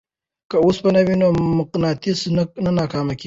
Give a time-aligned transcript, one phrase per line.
[0.49, 1.27] که اوسپنه وي نو
[1.57, 2.19] مقناطیس
[2.63, 3.19] نه ناکامیږي.